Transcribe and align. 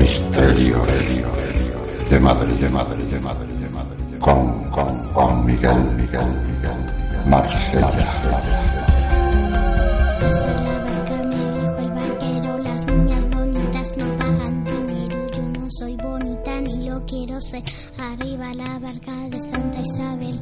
Misterio 0.00 0.82
de 2.08 2.18
Madrid, 2.20 2.54
de 2.54 2.70
Madrid, 2.70 3.04
de 3.04 3.20
Madrid, 3.20 3.54
de 3.60 3.68
Madrid, 3.68 4.18
con, 4.18 4.64
con 4.70 5.04
Juan 5.12 5.44
Miguel, 5.44 5.84
Miguel, 5.94 6.26
Miguel, 6.48 7.26
Marsella. 7.26 7.90
Pasa 10.18 10.46
la 10.46 10.78
barca, 10.84 11.22
me 11.24 11.36
dijo 11.36 11.76
el 11.76 11.90
barquero, 11.90 12.58
las 12.60 12.86
niñas 12.86 13.24
bonitas 13.30 13.96
no 13.98 14.16
pagan 14.16 14.64
dinero. 14.64 15.30
Yo 15.32 15.42
no 15.42 15.68
soy 15.70 15.96
ni 16.62 16.88
lo 16.88 17.04
quiero 17.04 17.38
ser. 17.38 17.62
Arriba 17.98 18.54
la 18.54 18.78
barca 18.78 19.28
de 19.28 19.38
Santa 19.38 19.80
Isabel. 19.80 20.40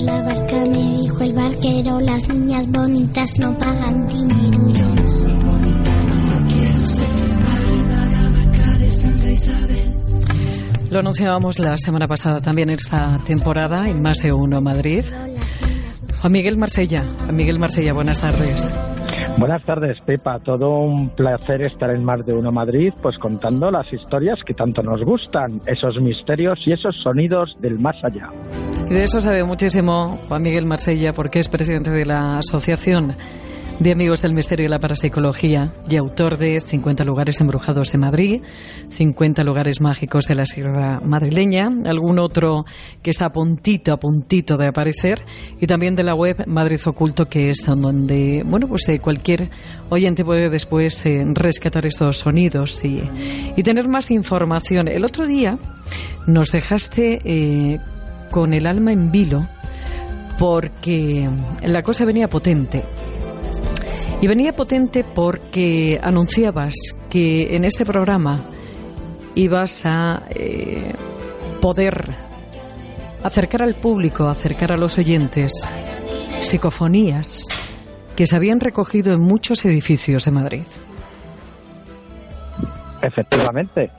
La 0.00 0.22
barca, 0.22 0.64
me 0.64 0.98
dijo 1.00 1.20
el 1.22 1.32
barquero, 1.32 2.00
las 2.00 2.28
niñas 2.28 2.66
bonitas 2.70 3.38
no 3.38 3.52
pagan 3.58 4.06
dinero. 4.06 4.58
Yo 4.68 4.94
no 4.94 5.08
soy 5.08 5.32
bonita 5.32 5.90
ni 6.04 6.30
lo 6.30 6.46
quiero 6.46 6.86
ser. 6.86 7.06
Arriba 7.54 8.06
la 8.06 8.22
barca 8.30 8.78
de 8.78 8.88
Santa 8.88 9.30
Isabel. 9.30 10.90
Lo 10.90 10.98
anunciábamos 11.00 11.58
la 11.58 11.76
semana 11.76 12.06
pasada 12.06 12.40
también 12.40 12.70
esta 12.70 13.18
temporada 13.26 13.88
en 13.88 14.00
Más 14.00 14.22
de 14.22 14.32
Uno 14.32 14.60
Madrid. 14.60 15.04
Juan 16.20 16.32
Miguel 16.32 16.56
Marsella. 16.56 17.04
Juan 17.18 17.36
Miguel 17.36 17.58
Marsella, 17.58 17.92
buenas 17.92 18.20
tardes. 18.20 18.68
Buenas 19.38 19.64
tardes, 19.64 20.00
Pepa. 20.00 20.38
Todo 20.40 20.80
un 20.80 21.10
placer 21.10 21.62
estar 21.62 21.90
en 21.90 22.04
Más 22.04 22.24
de 22.24 22.32
Uno 22.32 22.50
Madrid, 22.50 22.92
pues 23.02 23.18
contando 23.18 23.70
las 23.70 23.92
historias 23.92 24.38
que 24.46 24.54
tanto 24.54 24.82
nos 24.82 25.02
gustan, 25.04 25.60
esos 25.66 26.00
misterios 26.00 26.58
y 26.66 26.72
esos 26.72 26.96
sonidos 27.02 27.56
del 27.60 27.78
más 27.78 27.96
allá. 28.02 28.30
Y 28.90 28.94
de 28.94 29.02
eso 29.04 29.20
sabe 29.20 29.44
muchísimo 29.44 30.16
Juan 30.28 30.42
Miguel 30.42 30.64
Marsella, 30.64 31.12
porque 31.12 31.40
es 31.40 31.48
presidente 31.48 31.90
de 31.90 32.06
la 32.06 32.38
Asociación 32.38 33.14
de 33.80 33.92
Amigos 33.92 34.22
del 34.22 34.32
Misterio 34.32 34.64
y 34.64 34.68
la 34.68 34.80
Parapsicología 34.80 35.72
y 35.88 35.96
autor 35.96 36.38
de 36.38 36.58
50 36.58 37.04
lugares 37.04 37.38
embrujados 37.42 37.92
de 37.92 37.98
Madrid, 37.98 38.42
50 38.88 39.44
lugares 39.44 39.82
mágicos 39.82 40.24
de 40.24 40.34
la 40.34 40.46
Sierra 40.46 41.00
Madrileña, 41.00 41.68
algún 41.84 42.18
otro 42.18 42.64
que 43.02 43.10
está 43.10 43.26
a 43.26 43.30
puntito, 43.30 43.92
a 43.92 43.98
puntito 43.98 44.56
de 44.56 44.68
aparecer, 44.68 45.20
y 45.60 45.66
también 45.66 45.94
de 45.94 46.02
la 46.02 46.14
web 46.14 46.44
Madrid 46.46 46.80
Oculto, 46.86 47.26
que 47.26 47.50
es 47.50 47.58
donde, 47.66 48.42
bueno, 48.44 48.68
pues 48.68 48.88
eh, 48.88 49.00
cualquier 49.00 49.50
oyente 49.90 50.24
puede 50.24 50.48
después 50.48 51.04
eh, 51.04 51.22
rescatar 51.34 51.84
estos 51.84 52.16
sonidos 52.16 52.82
y, 52.84 53.02
y, 53.54 53.62
tener 53.62 53.86
más 53.86 54.10
información. 54.10 54.88
El 54.88 55.04
otro 55.04 55.26
día 55.26 55.58
nos 56.26 56.52
dejaste 56.52 57.20
eh, 57.22 57.78
con 58.30 58.52
el 58.54 58.66
alma 58.66 58.92
en 58.92 59.10
vilo 59.10 59.46
porque 60.38 61.28
la 61.62 61.82
cosa 61.82 62.04
venía 62.04 62.28
potente. 62.28 62.84
Y 64.20 64.26
venía 64.26 64.52
potente 64.52 65.04
porque 65.04 66.00
anunciabas 66.02 66.74
que 67.10 67.54
en 67.56 67.64
este 67.64 67.84
programa 67.84 68.44
ibas 69.34 69.86
a 69.86 70.22
eh, 70.30 70.92
poder 71.60 72.14
acercar 73.22 73.62
al 73.62 73.74
público, 73.74 74.28
acercar 74.28 74.72
a 74.72 74.76
los 74.76 74.98
oyentes 74.98 75.52
psicofonías 76.40 77.44
que 78.16 78.26
se 78.26 78.36
habían 78.36 78.58
recogido 78.58 79.12
en 79.12 79.20
muchos 79.20 79.64
edificios 79.64 80.24
de 80.24 80.30
Madrid. 80.32 80.62
Efectivamente. 83.02 83.90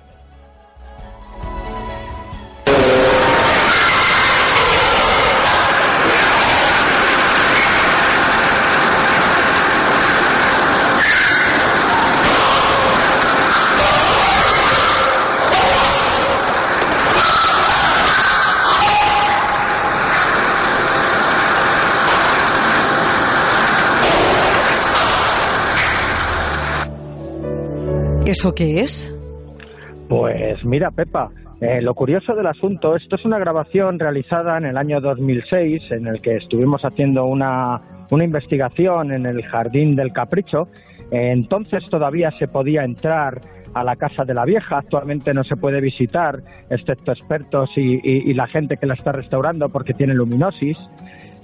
¿Eso 28.25 28.53
qué 28.53 28.81
es? 28.81 29.16
Pues 30.07 30.63
mira, 30.66 30.91
Pepa, 30.91 31.30
eh, 31.62 31.81
lo 31.81 31.94
curioso 31.94 32.35
del 32.35 32.47
asunto, 32.47 32.96
esto 32.96 33.16
es 33.16 33.25
una 33.25 33.40
grabación 33.40 34.00
realizada 34.00 34.57
en 34.57 34.66
el 34.66 34.78
año 34.78 35.02
2006 35.02 35.91
en 35.91 36.07
el 36.07 36.22
que 36.22 36.38
estuvimos 36.38 36.81
haciendo 36.84 37.25
una, 37.25 37.81
una 38.12 38.24
investigación 38.24 39.12
en 39.12 39.25
el 39.25 39.44
Jardín 39.44 39.96
del 39.96 40.12
Capricho. 40.12 40.68
Entonces 41.12 41.84
todavía 41.90 42.29
se 42.31 42.47
podía 42.47 42.84
entrar 42.84 43.41
a 43.74 43.84
la 43.84 43.96
Casa 43.96 44.25
de 44.25 44.34
la 44.34 44.46
Vieja, 44.46 44.78
actualmente 44.78 45.34
no 45.34 45.44
se 45.44 45.56
puede 45.56 45.79
visitar, 45.81 46.40
excepto 46.69 47.12
expertos 47.12 47.69
y 47.75 48.34
la 48.34 48.47
gente 48.47 48.78
que 48.78 48.85
la 48.85 48.96
está 48.96 49.12
restaurando 49.12 49.69
porque 49.69 49.94
tiene 49.94 50.13
luminosis, 50.13 50.78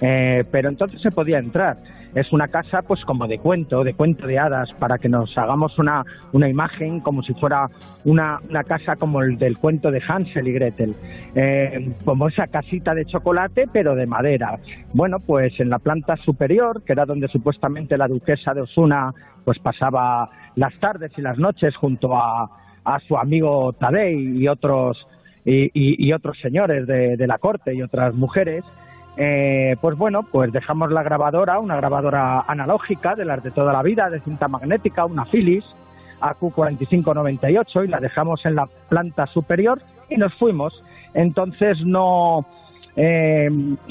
eh, 0.00 0.44
pero 0.50 0.68
entonces 0.68 1.00
se 1.00 1.10
podía 1.10 1.38
entrar 1.38 1.78
es 2.16 2.32
una 2.32 2.48
casa 2.48 2.80
pues 2.80 3.04
como 3.04 3.28
de 3.28 3.38
cuento, 3.38 3.84
de 3.84 3.92
cuento 3.92 4.26
de 4.26 4.38
hadas, 4.38 4.72
para 4.78 4.96
que 4.96 5.08
nos 5.08 5.36
hagamos 5.36 5.78
una, 5.78 6.02
una 6.32 6.48
imagen 6.48 7.00
como 7.00 7.22
si 7.22 7.34
fuera 7.34 7.68
una, 8.06 8.40
una 8.48 8.64
casa 8.64 8.96
como 8.96 9.20
el 9.20 9.36
del 9.36 9.58
cuento 9.58 9.90
de 9.90 10.02
Hansel 10.08 10.48
y 10.48 10.52
Gretel, 10.52 10.96
eh, 11.34 11.92
como 12.06 12.28
esa 12.28 12.46
casita 12.46 12.94
de 12.94 13.04
chocolate 13.04 13.68
pero 13.70 13.94
de 13.94 14.06
madera. 14.06 14.58
Bueno, 14.94 15.20
pues 15.20 15.60
en 15.60 15.68
la 15.68 15.78
planta 15.78 16.16
superior, 16.16 16.82
que 16.84 16.94
era 16.94 17.04
donde 17.04 17.28
supuestamente 17.28 17.98
la 17.98 18.08
duquesa 18.08 18.54
de 18.54 18.62
Osuna 18.62 19.12
pues 19.44 19.58
pasaba 19.58 20.30
las 20.54 20.74
tardes 20.78 21.12
y 21.18 21.20
las 21.20 21.36
noches 21.36 21.76
junto 21.76 22.16
a, 22.16 22.50
a 22.82 22.98
su 23.00 23.18
amigo 23.18 23.74
Tadei 23.74 24.40
y 24.40 24.48
otros 24.48 25.06
y, 25.44 25.66
y, 25.66 26.08
y 26.08 26.12
otros 26.14 26.38
señores 26.40 26.86
de, 26.86 27.18
de 27.18 27.26
la 27.26 27.36
corte 27.36 27.74
y 27.74 27.82
otras 27.82 28.14
mujeres, 28.14 28.64
eh, 29.16 29.76
pues 29.80 29.96
bueno, 29.96 30.22
pues 30.24 30.52
dejamos 30.52 30.92
la 30.92 31.02
grabadora, 31.02 31.58
una 31.58 31.76
grabadora 31.76 32.44
analógica 32.46 33.14
de 33.14 33.24
las 33.24 33.42
de 33.42 33.50
toda 33.50 33.72
la 33.72 33.82
vida, 33.82 34.10
de 34.10 34.20
cinta 34.20 34.48
magnética, 34.48 35.04
una 35.04 35.24
Philips 35.24 35.66
AQ4598 36.20 37.84
y 37.84 37.88
la 37.88 38.00
dejamos 38.00 38.44
en 38.44 38.54
la 38.54 38.66
planta 38.88 39.26
superior 39.26 39.80
y 40.08 40.16
nos 40.16 40.34
fuimos. 40.34 40.82
Entonces 41.14 41.78
no 41.84 42.46
eh, 42.94 43.48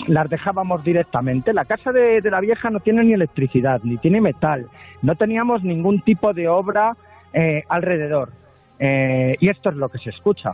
las 0.07 0.29
dejábamos 0.29 0.83
directamente. 0.83 1.53
La 1.53 1.65
casa 1.65 1.91
de, 1.91 2.21
de, 2.21 2.31
la 2.31 2.39
vieja 2.39 2.69
no 2.69 2.79
tiene 2.79 3.03
ni 3.03 3.13
electricidad, 3.13 3.81
ni 3.83 3.97
tiene 3.97 4.21
metal, 4.21 4.67
no 5.01 5.15
teníamos 5.15 5.63
ningún 5.63 6.01
tipo 6.01 6.33
de 6.33 6.47
obra 6.47 6.95
eh, 7.33 7.63
alrededor. 7.67 8.29
Eh, 8.79 9.35
y 9.39 9.49
esto 9.49 9.69
es 9.69 9.75
lo 9.75 9.89
que 9.89 9.99
se 9.99 10.09
escucha 10.09 10.53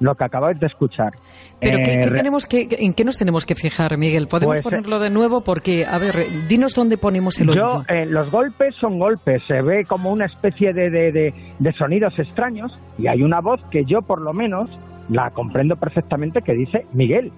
lo 0.00 0.14
que 0.14 0.24
acabáis 0.24 0.58
de 0.60 0.66
escuchar. 0.66 1.12
Pero 1.60 1.78
¿qué, 1.78 2.00
qué 2.02 2.10
tenemos 2.10 2.46
que, 2.46 2.68
¿en 2.70 2.92
qué 2.92 3.04
nos 3.04 3.18
tenemos 3.18 3.46
que 3.46 3.54
fijar, 3.54 3.96
Miguel? 3.96 4.26
¿Podemos 4.28 4.60
pues, 4.60 4.64
ponerlo 4.64 4.98
de 4.98 5.10
nuevo? 5.10 5.42
Porque, 5.42 5.84
a 5.86 5.98
ver, 5.98 6.14
dinos 6.48 6.74
dónde 6.74 6.98
ponemos 6.98 7.40
el. 7.40 7.48
Yo, 7.48 7.82
eh, 7.88 8.06
los 8.06 8.30
golpes 8.30 8.74
son 8.80 8.98
golpes, 8.98 9.42
se 9.46 9.62
ve 9.62 9.84
como 9.86 10.12
una 10.12 10.26
especie 10.26 10.72
de, 10.72 10.90
de, 10.90 11.12
de, 11.12 11.34
de, 11.58 11.72
sonidos 11.72 12.18
extraños 12.18 12.72
y 12.98 13.06
hay 13.06 13.22
una 13.22 13.40
voz 13.40 13.60
que 13.70 13.84
yo, 13.84 14.02
por 14.02 14.20
lo 14.20 14.32
menos, 14.32 14.70
la 15.08 15.30
comprendo 15.30 15.76
perfectamente 15.76 16.42
que 16.42 16.52
dice 16.52 16.86
Miguel. 16.92 17.32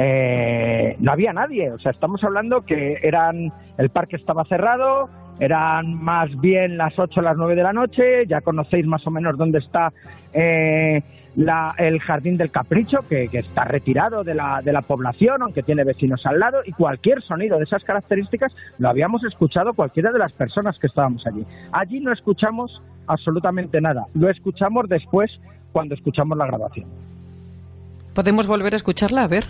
Eh, 0.00 0.94
no 1.00 1.10
había 1.10 1.32
nadie, 1.32 1.72
o 1.72 1.78
sea, 1.80 1.90
estamos 1.90 2.22
hablando 2.22 2.60
que 2.60 2.98
eran, 3.02 3.52
el 3.78 3.90
parque 3.90 4.14
estaba 4.14 4.44
cerrado, 4.44 5.08
eran 5.40 5.92
más 5.94 6.30
bien 6.40 6.78
las 6.78 6.96
8 6.96 7.18
o 7.18 7.22
las 7.22 7.36
9 7.36 7.56
de 7.56 7.62
la 7.64 7.72
noche, 7.72 8.26
ya 8.28 8.40
conocéis 8.40 8.86
más 8.86 9.04
o 9.08 9.10
menos 9.10 9.36
dónde 9.36 9.58
está 9.58 9.92
eh, 10.32 11.02
la, 11.36 11.74
el 11.78 12.00
Jardín 12.00 12.36
del 12.36 12.50
Capricho, 12.50 12.98
que, 13.08 13.28
que, 13.28 13.38
está 13.38 13.64
retirado 13.64 14.24
de 14.24 14.34
la, 14.34 14.60
de 14.62 14.72
la 14.72 14.82
población, 14.82 15.42
aunque 15.42 15.62
tiene 15.62 15.84
vecinos 15.84 16.24
al 16.26 16.40
lado, 16.40 16.58
y 16.64 16.72
cualquier 16.72 17.22
sonido 17.22 17.58
de 17.58 17.64
esas 17.64 17.84
características 17.84 18.52
lo 18.78 18.88
habíamos 18.88 19.22
escuchado 19.24 19.72
cualquiera 19.74 20.10
de 20.12 20.18
las 20.18 20.32
personas 20.32 20.78
que 20.78 20.86
estábamos 20.86 21.26
allí. 21.26 21.44
Allí 21.72 22.00
no 22.00 22.12
escuchamos 22.12 22.82
absolutamente 23.06 23.80
nada, 23.80 24.06
lo 24.14 24.28
escuchamos 24.30 24.88
después 24.88 25.30
cuando 25.72 25.94
escuchamos 25.94 26.36
la 26.36 26.46
grabación. 26.46 26.86
¿Podemos 28.14 28.46
volver 28.46 28.72
a 28.72 28.76
escucharla? 28.76 29.22
A 29.22 29.28
ver. 29.28 29.44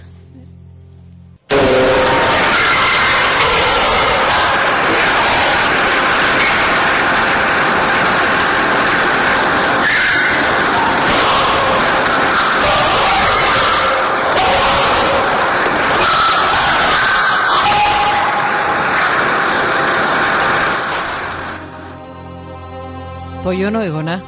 Pues 23.48 23.60
yo 23.60 23.70
no 23.70 23.78
oigo 23.78 24.02
nada. 24.02 24.22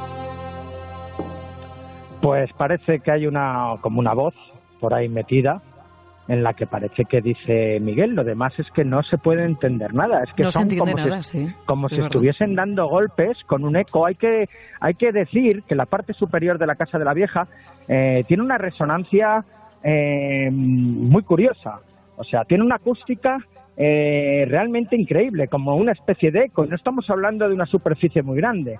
Pues 2.23 2.51
parece 2.55 3.01
que 3.01 3.13
hay 3.13 3.27
una 3.27 3.75
como 3.83 4.01
una 4.01 4.15
voz 4.15 4.33
por 4.81 4.95
ahí 4.95 5.11
metida 5.11 5.61
en 6.27 6.43
la 6.43 6.55
que 6.55 6.67
parece 6.67 7.05
que 7.05 7.21
dice 7.21 7.81
Miguel, 7.81 8.15
lo 8.15 8.25
demás 8.25 8.59
es 8.59 8.67
que 8.71 8.83
no 8.83 9.03
se 9.03 9.19
puede 9.19 9.45
entender 9.45 9.93
nada, 9.93 10.23
es 10.23 10.33
que 10.33 10.45
no 10.45 10.51
son 10.51 10.71
como, 10.71 10.95
nada, 10.95 11.23
si, 11.23 11.49
sí, 11.49 11.55
como 11.67 11.91
si 11.91 12.01
estuviesen 12.01 12.55
dando 12.55 12.89
golpes 12.89 13.37
con 13.47 13.65
un 13.65 13.77
eco. 13.77 14.07
Hay 14.07 14.15
que, 14.15 14.49
hay 14.81 14.95
que 14.95 15.13
decir 15.13 15.65
que 15.65 15.75
la 15.75 15.85
parte 15.85 16.15
superior 16.15 16.57
de 16.57 16.67
la 16.67 16.77
Casa 16.77 16.99
de 16.99 17.05
la 17.05 17.13
Vieja 17.13 17.47
eh, 17.89 18.25
tiene 18.27 18.43
una 18.43 18.57
resonancia 18.57 19.45
eh, 19.85 20.49
muy 20.51 21.25
curiosa, 21.25 21.81
o 22.17 22.25
sea, 22.25 22.47
tiene 22.47 22.65
una 22.65 22.77
acústica 22.77 23.37
eh, 23.83 24.45
realmente 24.47 24.95
increíble, 24.95 25.49
como 25.49 25.75
una 25.77 25.93
especie 25.93 26.31
de 26.31 26.45
eco. 26.45 26.67
No 26.67 26.77
estamos 26.77 27.09
hablando 27.09 27.49
de 27.49 27.55
una 27.55 27.65
superficie 27.65 28.23
muy 28.23 28.37
grande. 28.37 28.79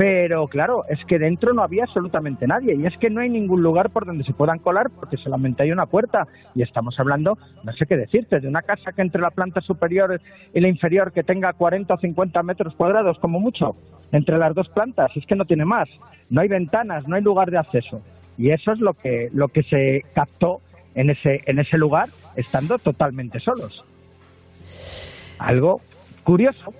Pero 0.00 0.48
claro, 0.48 0.86
es 0.88 0.98
que 1.04 1.18
dentro 1.18 1.52
no 1.52 1.62
había 1.62 1.84
absolutamente 1.84 2.46
nadie 2.46 2.74
y 2.74 2.86
es 2.86 2.96
que 2.96 3.10
no 3.10 3.20
hay 3.20 3.28
ningún 3.28 3.62
lugar 3.62 3.90
por 3.90 4.06
donde 4.06 4.24
se 4.24 4.32
puedan 4.32 4.58
colar 4.58 4.88
porque 4.88 5.18
solamente 5.18 5.62
hay 5.62 5.72
una 5.72 5.84
puerta 5.84 6.26
y 6.54 6.62
estamos 6.62 6.98
hablando, 6.98 7.36
no 7.64 7.72
sé 7.74 7.84
qué 7.84 7.98
decirte, 7.98 8.40
de 8.40 8.48
una 8.48 8.62
casa 8.62 8.92
que 8.92 9.02
entre 9.02 9.20
la 9.20 9.30
planta 9.30 9.60
superior 9.60 10.18
y 10.54 10.60
la 10.60 10.68
inferior 10.68 11.12
que 11.12 11.22
tenga 11.22 11.52
40 11.52 11.92
o 11.92 11.98
50 11.98 12.42
metros 12.44 12.74
cuadrados 12.76 13.18
como 13.18 13.40
mucho, 13.40 13.76
entre 14.10 14.38
las 14.38 14.54
dos 14.54 14.70
plantas, 14.70 15.14
es 15.18 15.26
que 15.26 15.36
no 15.36 15.44
tiene 15.44 15.66
más, 15.66 15.86
no 16.30 16.40
hay 16.40 16.48
ventanas, 16.48 17.06
no 17.06 17.16
hay 17.16 17.22
lugar 17.22 17.50
de 17.50 17.58
acceso 17.58 18.00
y 18.38 18.52
eso 18.52 18.72
es 18.72 18.80
lo 18.80 18.94
que, 18.94 19.28
lo 19.34 19.48
que 19.48 19.64
se 19.64 20.06
captó 20.14 20.62
en 20.94 21.10
ese, 21.10 21.42
en 21.44 21.58
ese 21.58 21.76
lugar 21.76 22.08
estando 22.36 22.78
totalmente 22.78 23.38
solos. 23.38 23.84
Algo 25.38 25.82
curioso. 26.24 26.72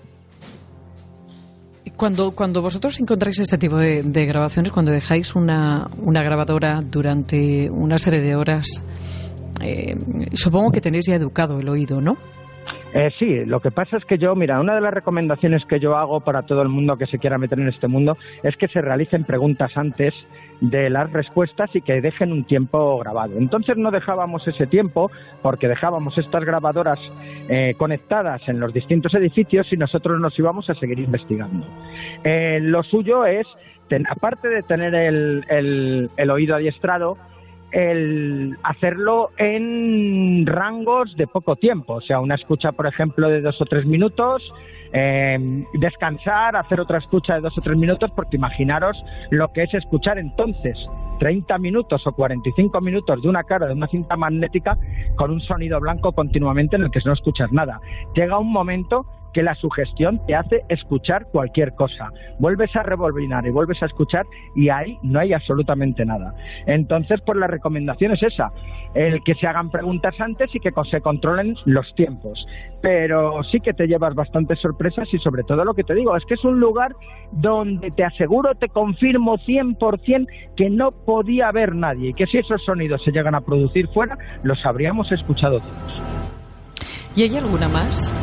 Cuando, 2.00 2.30
cuando 2.30 2.62
vosotros 2.62 2.98
encontráis 2.98 3.40
este 3.40 3.58
tipo 3.58 3.76
de, 3.76 4.24
grabaciones, 4.24 4.72
cuando 4.72 4.90
dejáis 4.90 5.34
una, 5.34 5.86
una, 5.98 6.22
grabadora 6.22 6.80
durante 6.80 7.68
una 7.68 7.98
serie 7.98 8.22
de 8.22 8.34
horas, 8.34 8.82
eh, 9.62 9.94
supongo 10.32 10.70
que 10.70 10.80
tenéis 10.80 11.04
ya 11.08 11.16
educado 11.16 11.60
el 11.60 11.68
oído, 11.68 12.00
¿no? 12.00 12.16
Eh, 12.92 13.10
sí, 13.18 13.44
lo 13.44 13.60
que 13.60 13.70
pasa 13.70 13.96
es 13.96 14.04
que 14.04 14.18
yo, 14.18 14.34
mira, 14.34 14.60
una 14.60 14.74
de 14.74 14.80
las 14.80 14.92
recomendaciones 14.92 15.64
que 15.66 15.78
yo 15.78 15.96
hago 15.96 16.20
para 16.20 16.42
todo 16.42 16.62
el 16.62 16.68
mundo 16.68 16.96
que 16.96 17.06
se 17.06 17.18
quiera 17.18 17.38
meter 17.38 17.60
en 17.60 17.68
este 17.68 17.86
mundo 17.86 18.16
es 18.42 18.56
que 18.56 18.66
se 18.68 18.80
realicen 18.80 19.24
preguntas 19.24 19.70
antes 19.76 20.12
de 20.60 20.90
las 20.90 21.12
respuestas 21.12 21.70
y 21.74 21.80
que 21.80 22.00
dejen 22.00 22.32
un 22.32 22.44
tiempo 22.44 22.98
grabado. 22.98 23.36
Entonces 23.38 23.76
no 23.76 23.90
dejábamos 23.90 24.46
ese 24.46 24.66
tiempo 24.66 25.10
porque 25.40 25.68
dejábamos 25.68 26.18
estas 26.18 26.44
grabadoras 26.44 26.98
eh, 27.48 27.74
conectadas 27.78 28.42
en 28.48 28.58
los 28.58 28.72
distintos 28.74 29.14
edificios 29.14 29.72
y 29.72 29.76
nosotros 29.76 30.20
nos 30.20 30.36
íbamos 30.38 30.68
a 30.68 30.74
seguir 30.74 30.98
investigando. 30.98 31.66
Eh, 32.24 32.58
lo 32.60 32.82
suyo 32.82 33.24
es, 33.24 33.46
ten, 33.88 34.04
aparte 34.08 34.48
de 34.48 34.62
tener 34.62 34.94
el, 34.94 35.44
el, 35.48 36.10
el 36.16 36.30
oído 36.30 36.56
adiestrado, 36.56 37.16
el 37.72 38.56
hacerlo 38.62 39.30
en 39.36 40.46
rangos 40.46 41.16
de 41.16 41.26
poco 41.26 41.56
tiempo, 41.56 41.94
o 41.94 42.00
sea, 42.00 42.20
una 42.20 42.34
escucha, 42.34 42.72
por 42.72 42.86
ejemplo, 42.86 43.28
de 43.28 43.40
dos 43.40 43.60
o 43.60 43.64
tres 43.64 43.86
minutos, 43.86 44.42
eh, 44.92 45.64
descansar, 45.74 46.56
hacer 46.56 46.80
otra 46.80 46.98
escucha 46.98 47.34
de 47.34 47.40
dos 47.40 47.56
o 47.56 47.60
tres 47.60 47.76
minutos, 47.76 48.10
porque 48.14 48.36
imaginaros 48.36 48.96
lo 49.30 49.48
que 49.52 49.62
es 49.62 49.74
escuchar 49.74 50.18
entonces 50.18 50.76
30 51.20 51.58
minutos 51.58 52.04
o 52.06 52.12
45 52.12 52.80
minutos 52.80 53.22
de 53.22 53.28
una 53.28 53.44
cara 53.44 53.66
de 53.66 53.74
una 53.74 53.86
cinta 53.86 54.16
magnética 54.16 54.76
con 55.16 55.30
un 55.30 55.40
sonido 55.40 55.78
blanco 55.78 56.12
continuamente 56.12 56.76
en 56.76 56.82
el 56.82 56.90
que 56.90 57.00
no 57.04 57.12
escuchas 57.12 57.52
nada. 57.52 57.80
Llega 58.14 58.38
un 58.38 58.50
momento 58.50 59.06
que 59.32 59.42
la 59.42 59.54
sugestión 59.54 60.20
te 60.26 60.34
hace 60.34 60.62
escuchar 60.68 61.26
cualquier 61.32 61.74
cosa. 61.74 62.10
Vuelves 62.38 62.74
a 62.76 62.82
revolvinar 62.82 63.46
y 63.46 63.50
vuelves 63.50 63.82
a 63.82 63.86
escuchar 63.86 64.24
y 64.54 64.68
ahí 64.68 64.98
no 65.02 65.20
hay 65.20 65.32
absolutamente 65.32 66.04
nada. 66.04 66.34
Entonces, 66.66 67.20
pues 67.24 67.38
la 67.38 67.46
recomendación 67.46 68.12
es 68.12 68.22
esa, 68.22 68.52
el 68.94 69.22
que 69.24 69.34
se 69.34 69.46
hagan 69.46 69.70
preguntas 69.70 70.14
antes 70.18 70.54
y 70.54 70.60
que 70.60 70.70
se 70.90 71.00
controlen 71.00 71.54
los 71.64 71.86
tiempos. 71.94 72.44
Pero 72.80 73.42
sí 73.44 73.60
que 73.60 73.72
te 73.72 73.86
llevas 73.86 74.14
bastantes 74.14 74.58
sorpresas 74.60 75.08
y 75.12 75.18
sobre 75.18 75.42
todo 75.44 75.64
lo 75.64 75.74
que 75.74 75.84
te 75.84 75.94
digo, 75.94 76.16
es 76.16 76.24
que 76.24 76.34
es 76.34 76.44
un 76.44 76.58
lugar 76.58 76.94
donde 77.32 77.90
te 77.90 78.04
aseguro, 78.04 78.54
te 78.54 78.68
confirmo 78.68 79.36
100% 79.38 80.26
que 80.56 80.70
no 80.70 80.92
podía 80.92 81.48
haber 81.48 81.74
nadie 81.74 82.10
y 82.10 82.14
que 82.14 82.26
si 82.26 82.38
esos 82.38 82.62
sonidos 82.64 83.02
se 83.04 83.12
llegan 83.12 83.34
a 83.34 83.40
producir 83.40 83.88
fuera, 83.88 84.16
los 84.42 84.64
habríamos 84.64 85.10
escuchado 85.12 85.60
todos. 85.60 86.02
¿Y 87.16 87.22
hay 87.24 87.36
alguna 87.36 87.68
más? 87.68 88.14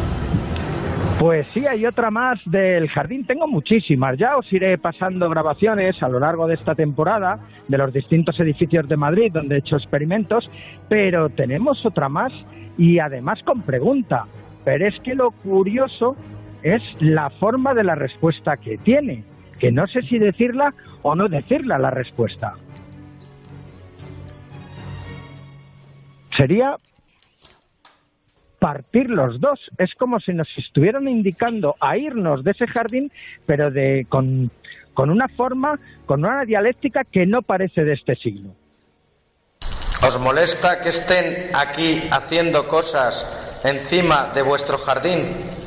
Pues 1.19 1.47
sí, 1.47 1.65
hay 1.65 1.83
otra 1.87 2.11
más 2.11 2.39
del 2.45 2.87
jardín. 2.89 3.25
Tengo 3.25 3.47
muchísimas. 3.47 4.19
Ya 4.19 4.37
os 4.37 4.53
iré 4.53 4.77
pasando 4.77 5.27
grabaciones 5.31 6.01
a 6.03 6.09
lo 6.09 6.19
largo 6.19 6.45
de 6.45 6.53
esta 6.53 6.75
temporada 6.75 7.39
de 7.67 7.77
los 7.79 7.91
distintos 7.91 8.39
edificios 8.39 8.87
de 8.87 8.97
Madrid 8.97 9.31
donde 9.33 9.55
he 9.55 9.59
hecho 9.59 9.77
experimentos, 9.77 10.47
pero 10.87 11.29
tenemos 11.29 11.83
otra 11.87 12.07
más 12.07 12.31
y 12.77 12.99
además 12.99 13.39
con 13.43 13.63
pregunta. 13.63 14.25
Pero 14.63 14.87
es 14.87 14.93
que 15.03 15.15
lo 15.15 15.31
curioso 15.31 16.15
es 16.61 16.83
la 16.99 17.31
forma 17.31 17.73
de 17.73 17.83
la 17.83 17.95
respuesta 17.95 18.57
que 18.57 18.77
tiene, 18.77 19.23
que 19.59 19.71
no 19.71 19.87
sé 19.87 20.03
si 20.03 20.19
decirla 20.19 20.75
o 21.01 21.15
no 21.15 21.29
decirla 21.29 21.79
la 21.79 21.89
respuesta. 21.89 22.53
Sería 26.37 26.75
partir 28.59 29.09
los 29.09 29.39
dos. 29.39 29.59
Es 29.77 29.93
como 29.95 30.19
si 30.19 30.33
nos 30.33 30.47
estuvieran 30.57 31.07
indicando 31.07 31.75
a 31.79 31.97
irnos 31.97 32.43
de 32.43 32.51
ese 32.51 32.67
jardín, 32.67 33.11
pero 33.45 33.71
de 33.71 34.05
con, 34.09 34.51
con 34.93 35.09
una 35.09 35.27
forma, 35.27 35.79
con 36.05 36.23
una 36.25 36.43
dialéctica 36.45 37.03
que 37.03 37.25
no 37.25 37.41
parece 37.41 37.83
de 37.83 37.93
este 37.93 38.15
siglo. 38.15 38.51
¿Os 40.07 40.19
molesta 40.19 40.81
que 40.81 40.89
estén 40.89 41.49
aquí 41.55 42.01
haciendo 42.11 42.67
cosas 42.67 43.25
encima 43.63 44.31
de 44.33 44.43
vuestro 44.43 44.77
jardín? 44.77 45.66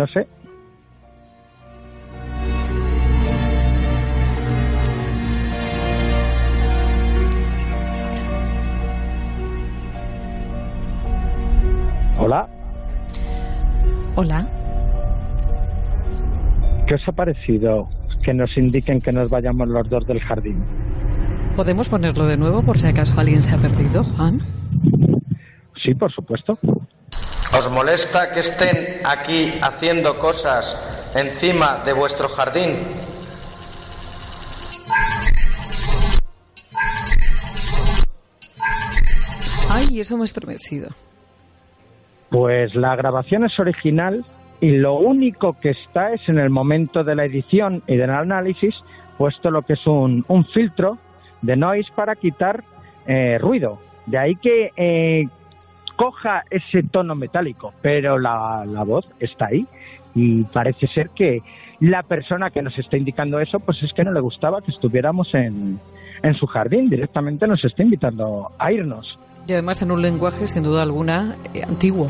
No 0.00 0.06
sé. 0.06 0.26
Hola. 12.18 12.48
Hola. 14.16 14.48
¿Qué 16.86 16.94
os 16.94 17.02
ha 17.06 17.12
parecido 17.12 17.90
que 18.24 18.32
nos 18.32 18.56
indiquen 18.56 19.02
que 19.02 19.12
nos 19.12 19.28
vayamos 19.28 19.68
los 19.68 19.86
dos 19.90 20.06
del 20.06 20.20
jardín? 20.20 20.64
¿Podemos 21.54 21.90
ponerlo 21.90 22.26
de 22.26 22.38
nuevo 22.38 22.62
por 22.62 22.78
si 22.78 22.86
acaso 22.86 23.20
alguien 23.20 23.42
se 23.42 23.54
ha 23.54 23.58
perdido, 23.58 24.02
Juan? 24.02 24.38
Sí, 25.84 25.94
por 25.94 26.10
supuesto. 26.10 26.58
¿Os 27.58 27.68
molesta 27.70 28.32
que 28.32 28.40
estén 28.40 29.00
aquí 29.04 29.58
haciendo 29.60 30.18
cosas 30.18 30.76
encima 31.14 31.82
de 31.84 31.92
vuestro 31.92 32.28
jardín? 32.28 32.78
Ay, 39.68 40.00
eso 40.00 40.16
me 40.16 40.22
ha 40.22 40.24
estremecido. 40.24 40.88
Pues 42.30 42.74
la 42.76 42.94
grabación 42.94 43.44
es 43.44 43.58
original 43.58 44.24
y 44.60 44.76
lo 44.76 44.94
único 44.94 45.58
que 45.60 45.70
está 45.70 46.12
es 46.12 46.20
en 46.28 46.38
el 46.38 46.50
momento 46.50 47.02
de 47.02 47.16
la 47.16 47.24
edición 47.24 47.82
y 47.88 47.96
del 47.96 48.10
análisis 48.10 48.74
puesto 49.18 49.50
lo 49.50 49.62
que 49.62 49.74
es 49.74 49.86
un, 49.86 50.24
un 50.28 50.46
filtro 50.46 50.98
de 51.42 51.56
noise 51.56 51.90
para 51.94 52.16
quitar 52.16 52.64
eh, 53.06 53.38
ruido. 53.38 53.78
De 54.06 54.16
ahí 54.16 54.36
que 54.36 54.70
eh, 54.76 55.28
coja 56.00 56.44
ese 56.48 56.82
tono 56.82 57.14
metálico, 57.14 57.74
pero 57.82 58.18
la, 58.18 58.64
la, 58.66 58.84
voz 58.84 59.06
está 59.20 59.48
ahí 59.48 59.66
y 60.14 60.44
parece 60.44 60.86
ser 60.86 61.10
que 61.10 61.42
la 61.78 62.02
persona 62.02 62.48
que 62.48 62.62
nos 62.62 62.78
está 62.78 62.96
indicando 62.96 63.38
eso, 63.38 63.60
pues 63.60 63.76
es 63.82 63.92
que 63.92 64.02
no 64.02 64.10
le 64.10 64.20
gustaba 64.20 64.62
que 64.62 64.70
estuviéramos 64.70 65.28
en, 65.34 65.78
en 66.22 66.34
su 66.36 66.46
jardín, 66.46 66.88
directamente 66.88 67.46
nos 67.46 67.62
está 67.62 67.82
invitando 67.82 68.50
a 68.58 68.72
irnos. 68.72 69.18
Y 69.46 69.52
además 69.52 69.82
en 69.82 69.90
un 69.90 70.00
lenguaje, 70.00 70.46
sin 70.48 70.62
duda 70.62 70.80
alguna, 70.80 71.36
eh, 71.52 71.64
antiguo. 71.68 72.06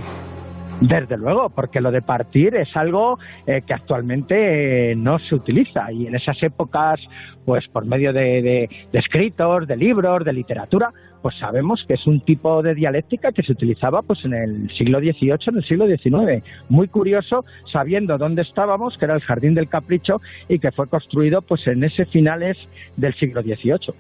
Desde 0.80 1.16
luego, 1.16 1.50
porque 1.50 1.80
lo 1.80 1.90
de 1.90 2.00
partir 2.00 2.54
es 2.54 2.68
algo 2.76 3.18
eh, 3.44 3.60
que 3.66 3.74
actualmente 3.74 4.92
eh, 4.92 4.94
no 4.94 5.18
se 5.18 5.34
utiliza 5.34 5.90
y 5.90 6.06
en 6.06 6.14
esas 6.14 6.40
épocas, 6.44 7.00
pues 7.44 7.66
por 7.72 7.86
medio 7.86 8.12
de, 8.12 8.40
de, 8.40 8.70
de, 8.92 8.98
escritos, 9.00 9.66
de 9.66 9.76
libros, 9.76 10.24
de 10.24 10.32
literatura, 10.32 10.92
pues 11.22 11.34
sabemos 11.38 11.84
que 11.86 11.94
es 11.94 12.06
un 12.06 12.20
tipo 12.20 12.62
de 12.62 12.74
dialéctica 12.74 13.32
que 13.32 13.42
se 13.42 13.52
utilizaba 13.52 14.02
pues 14.02 14.24
en 14.24 14.34
el 14.34 14.70
siglo 14.76 15.00
XVIII, 15.00 15.38
en 15.48 15.56
el 15.56 15.64
siglo 15.64 15.86
XIX. 15.86 16.44
Muy 16.68 16.88
curioso, 16.88 17.44
sabiendo 17.72 18.18
dónde 18.18 18.42
estábamos, 18.42 18.96
que 18.98 19.04
era 19.04 19.14
el 19.14 19.20
Jardín 19.20 19.54
del 19.54 19.68
Capricho 19.68 20.20
y 20.48 20.58
que 20.58 20.72
fue 20.72 20.88
construido 20.88 21.42
pues 21.42 21.66
en 21.66 21.84
ese 21.84 22.06
finales 22.06 22.56
del 22.96 23.14
siglo 23.14 23.42
XVIII. 23.42 23.94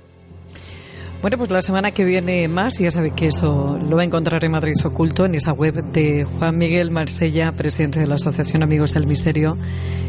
Bueno, 1.20 1.36
pues 1.36 1.50
la 1.50 1.60
semana 1.60 1.90
que 1.90 2.02
viene 2.02 2.48
más, 2.48 2.78
ya 2.78 2.90
sabe 2.90 3.10
que 3.10 3.26
eso 3.26 3.76
lo 3.76 3.96
va 3.96 4.02
a 4.02 4.04
encontrar 4.06 4.42
en 4.42 4.52
Madrid 4.52 4.72
Oculto, 4.82 5.26
en 5.26 5.34
esa 5.34 5.52
web 5.52 5.74
de 5.74 6.24
Juan 6.24 6.56
Miguel 6.56 6.90
Marsella, 6.90 7.52
presidente 7.52 8.00
de 8.00 8.06
la 8.06 8.14
Asociación 8.14 8.62
Amigos 8.62 8.94
del 8.94 9.06
Misterio 9.06 9.58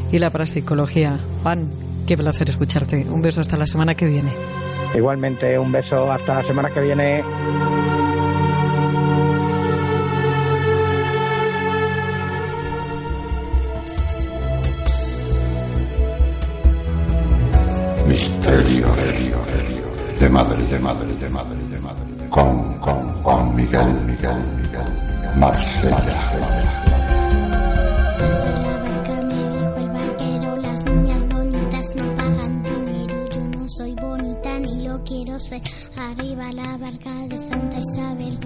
y 0.10 0.20
la 0.20 0.30
Parapsicología. 0.30 1.20
Juan, 1.44 1.68
qué 2.08 2.16
placer 2.16 2.50
escucharte. 2.50 3.06
Un 3.10 3.22
beso 3.22 3.42
hasta 3.42 3.58
la 3.58 3.66
semana 3.66 3.94
que 3.94 4.06
viene. 4.06 4.32
Igualmente, 4.96 5.60
un 5.60 5.74
beso 5.74 6.10
hasta 6.10 6.36
la 6.36 6.44
semana 6.44 6.70
que 6.70 6.80
viene. 6.80 7.24
Misterio, 18.08 18.88
de 20.22 20.30
madre, 20.30 20.64
de 20.68 20.78
madre, 20.78 21.14
de 21.16 21.30
madre, 21.32 21.58
de 21.68 21.80
madre, 21.80 22.30
con, 22.30 22.76
con 22.76 23.12
Juan 23.24 23.56
Miguel, 23.56 23.92
Miguel, 24.06 24.38
Miguel, 24.56 25.36
Marsella. 25.36 25.98
Pasa 28.20 28.46
la 28.62 28.78
barca, 28.84 29.22
me 29.24 29.34
dijo 29.34 29.76
el 29.78 29.90
barquero, 29.90 30.58
las 30.58 30.86
niñas 30.86 31.28
bonitas 31.28 31.96
no 31.96 32.16
pagan 32.16 32.62
dinero. 32.62 33.30
Yo 33.32 33.42
no 33.58 33.68
soy 33.68 33.96
bonita 33.96 34.60
ni 34.60 34.84
lo 34.84 35.04
quiero 35.04 35.40
ser. 35.40 35.64
Arriba 35.98 36.52
la 36.54 36.78
barca 36.78 37.14
de 37.28 37.40
Santa 37.40 37.80
Isabel. 37.80 38.38